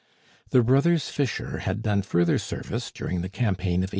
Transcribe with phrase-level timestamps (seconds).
[0.49, 3.89] The brothers Fischer had done further service during the campaign of 1804.